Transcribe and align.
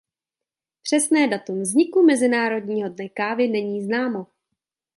Přesné 0.81 1.27
datum 1.27 1.61
vzniku 1.61 2.01
Mezinárodního 2.05 2.89
dne 2.89 3.09
kávy 3.09 3.47
není 3.47 3.83
známo. 3.83 4.27